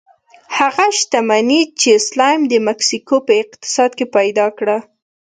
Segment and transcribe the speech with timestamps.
[0.57, 4.77] هغه شتمني چې سلایم د مکسیکو په اقتصاد کې پیدا کړه.